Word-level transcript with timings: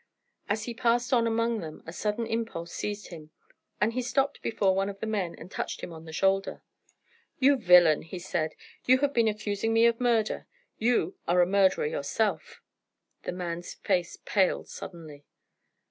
As 0.49 0.63
he 0.63 0.73
passed 0.73 1.13
on 1.13 1.27
among 1.27 1.59
them 1.59 1.83
a 1.85 1.93
sudden 1.93 2.25
impulse 2.25 2.73
seized 2.73 3.09
him, 3.09 3.29
and 3.79 3.93
he 3.93 4.01
stopped 4.01 4.41
before 4.41 4.73
one 4.73 4.89
of 4.89 4.99
the 4.99 5.05
men 5.05 5.35
and 5.37 5.51
touched 5.51 5.81
him 5.81 5.93
on 5.93 6.05
the 6.05 6.11
shoulder. 6.11 6.63
"You 7.37 7.55
villain," 7.55 8.01
he 8.01 8.17
said, 8.17 8.55
"you 8.85 8.97
have 8.97 9.13
been 9.13 9.27
accusing 9.27 9.73
me 9.73 9.85
of 9.85 9.99
murder. 10.01 10.47
You 10.79 11.17
are 11.27 11.43
a 11.43 11.45
murderer 11.45 11.85
yourself." 11.85 12.63
The 13.25 13.31
man's 13.33 13.75
face 13.75 14.17
paled 14.25 14.69
suddenly. 14.69 15.23